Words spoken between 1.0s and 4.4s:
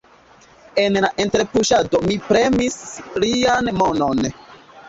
la interpuŝado mi premis lian manon.